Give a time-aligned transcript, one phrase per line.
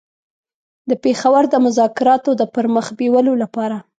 [0.89, 3.77] د پېښور د مذاکراتو د پر مخ بېولو لپاره.